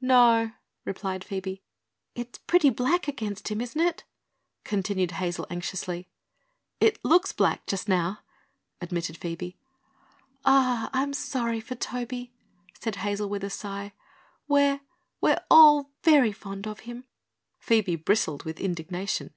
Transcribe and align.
"No," 0.00 0.50
replied 0.84 1.22
Phoebe. 1.22 1.62
"It's 2.16 2.38
pretty 2.48 2.68
black 2.68 3.06
against 3.06 3.46
him, 3.52 3.60
isn't 3.60 3.80
it?" 3.80 4.02
continued 4.64 5.12
Hazel 5.12 5.46
anxiously. 5.48 6.08
"It 6.80 6.98
looks 7.04 7.30
black, 7.30 7.64
just 7.68 7.88
now," 7.88 8.18
admitted 8.80 9.16
Phoebe. 9.16 9.56
"I 10.44 10.90
I'm 10.92 11.12
sorry 11.12 11.60
for 11.60 11.76
Toby," 11.76 12.32
said 12.80 12.96
Hazel, 12.96 13.28
with 13.28 13.44
a 13.44 13.50
sigh. 13.50 13.92
"We 14.48 14.80
we're 15.20 15.40
all 15.48 15.92
very 16.02 16.32
fond 16.32 16.66
of 16.66 16.80
him." 16.90 17.04
Phoebe 17.60 17.94
bristled 17.94 18.42
with 18.42 18.58
indignation. 18.58 19.32